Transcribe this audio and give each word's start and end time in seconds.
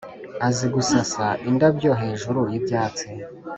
azi 0.47 0.67
gusasa 0.75 1.25
indabyo 1.49 1.91
hejuru 2.01 2.39
yibyatsi 2.51 3.07